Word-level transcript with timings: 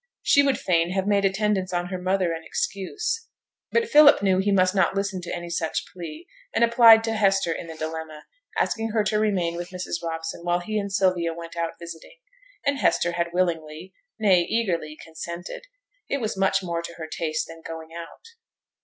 She 0.23 0.41
would 0.41 0.57
fain 0.59 0.89
have 0.93 1.05
made 1.05 1.25
attendance 1.25 1.71
on 1.71 1.89
her 1.89 1.99
mother 1.99 2.33
an 2.33 2.41
excuse; 2.43 3.27
but 3.71 3.87
Philip 3.87 4.23
knew 4.23 4.39
he 4.39 4.51
must 4.51 4.73
not 4.73 4.95
listen 4.95 5.21
to 5.21 5.31
any 5.35 5.51
such 5.51 5.85
plea, 5.93 6.25
and 6.55 6.63
applied 6.63 7.03
to 7.03 7.13
Hester 7.13 7.51
in 7.51 7.67
the 7.67 7.75
dilemma, 7.77 8.23
asking 8.57 8.93
her 8.93 9.03
to 9.03 9.19
remain 9.19 9.57
with 9.57 9.69
Mrs. 9.69 10.01
Robson 10.01 10.41
while 10.43 10.61
he 10.61 10.79
and 10.79 10.91
Sylvia 10.91 11.35
went 11.35 11.55
out 11.55 11.77
visiting; 11.77 12.17
and 12.65 12.79
Hester 12.79 13.11
had 13.11 13.31
willingly, 13.31 13.93
nay, 14.17 14.41
eagerly 14.41 14.97
consented 14.99 15.67
it 16.09 16.17
was 16.19 16.35
much 16.35 16.63
more 16.63 16.81
to 16.81 16.93
her 16.95 17.05
taste 17.07 17.45
than 17.47 17.61
going 17.63 17.93
out. 17.93 18.25